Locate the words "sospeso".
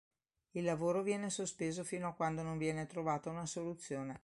1.29-1.83